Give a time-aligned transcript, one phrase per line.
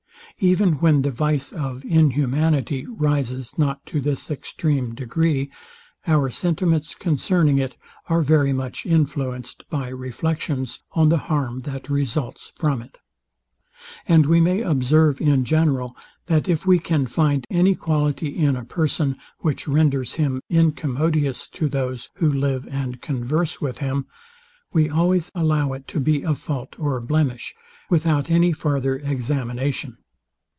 [0.43, 5.51] Even when the vice of inhumanity rises not to this extreme degree,
[6.07, 7.77] our sentiments concerning it
[8.09, 12.97] are very much influenced by reflections on the harm that results from it.
[14.07, 15.95] And we may observe in general,
[16.25, 21.69] that if we can find any quality in a person, which renders him incommodious to
[21.69, 24.07] those, who live and converse with him,
[24.73, 27.53] we always allow it to be a fault or blemish,
[27.91, 29.99] without any farther examination.